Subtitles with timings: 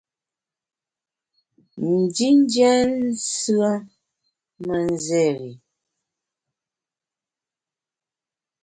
[1.99, 3.77] Ndindiem nsùen
[4.65, 5.53] me nzéri i.